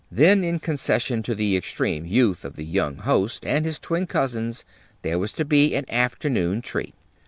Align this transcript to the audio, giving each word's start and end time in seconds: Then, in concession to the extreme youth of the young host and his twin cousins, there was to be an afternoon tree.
Then, 0.11 0.43
in 0.43 0.57
concession 0.57 1.21
to 1.21 1.35
the 1.35 1.55
extreme 1.55 2.07
youth 2.07 2.43
of 2.43 2.55
the 2.55 2.65
young 2.65 2.95
host 2.95 3.45
and 3.45 3.65
his 3.65 3.77
twin 3.77 4.07
cousins, 4.07 4.65
there 5.03 5.19
was 5.19 5.31
to 5.33 5.45
be 5.45 5.75
an 5.75 5.85
afternoon 5.91 6.63
tree. 6.63 6.95